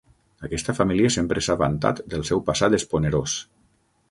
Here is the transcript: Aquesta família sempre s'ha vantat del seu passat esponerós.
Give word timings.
Aquesta 0.47 0.73
família 0.77 1.11
sempre 1.15 1.43
s'ha 1.49 1.57
vantat 1.61 2.01
del 2.15 2.27
seu 2.31 2.43
passat 2.49 2.79
esponerós. 2.79 3.39